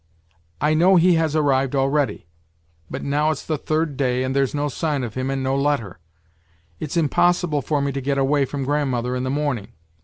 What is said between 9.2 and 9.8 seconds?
the morning.